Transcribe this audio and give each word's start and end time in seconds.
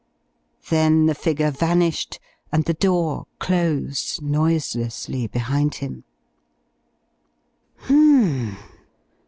Then 0.71 1.05
the 1.05 1.13
figure 1.13 1.51
vanished 1.51 2.19
and 2.51 2.65
the 2.65 2.73
door 2.73 3.27
closed 3.37 4.19
noiselessly 4.19 5.27
behind 5.27 5.75
him. 5.75 6.05
Hmm. 7.81 8.53